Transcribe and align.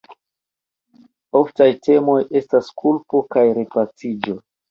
Oftaj 1.39 1.67
temoj 1.89 2.17
estas 2.41 2.71
kulpo 2.83 3.23
kaj 3.37 3.47
repaciĝo. 3.61 4.37